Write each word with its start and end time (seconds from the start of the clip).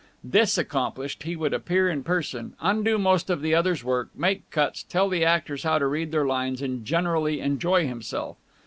This 0.23 0.57
accomplished, 0.57 1.21
he 1.21 1.35
would 1.35 1.53
appear 1.53 1.87
in 1.87 2.01
person, 2.01 2.55
undo 2.59 2.97
most 2.97 3.29
of 3.29 3.43
the 3.43 3.53
other's 3.53 3.83
work, 3.83 4.09
make 4.15 4.49
cuts, 4.49 4.81
tell 4.81 5.07
the 5.07 5.23
actors 5.23 5.61
how 5.61 5.77
to 5.77 5.85
read 5.85 6.11
their 6.11 6.25
lines, 6.25 6.59
and 6.63 6.83
generally 6.83 7.39
enjoy 7.39 7.85
himself. 7.85 8.37